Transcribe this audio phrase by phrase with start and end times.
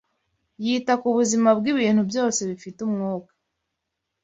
[0.65, 3.31] yita ku buzima bw’ibintu byose bifite umwuka